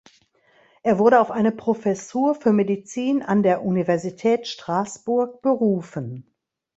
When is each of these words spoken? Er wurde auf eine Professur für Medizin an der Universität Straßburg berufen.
Er 0.81 0.97
wurde 0.97 1.19
auf 1.19 1.29
eine 1.29 1.51
Professur 1.51 2.33
für 2.33 2.51
Medizin 2.53 3.21
an 3.21 3.43
der 3.43 3.63
Universität 3.63 4.47
Straßburg 4.47 5.43
berufen. 5.43 6.33